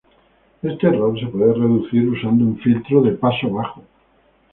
Este 0.63 0.87
error 0.87 1.15
se 1.19 1.27
puede 1.27 1.53
reducir 1.53 2.09
usando 2.09 2.43
un 2.43 2.57
filtro 2.57 3.03
de 3.03 3.11
paso 3.11 3.51
bajo. 3.51 3.83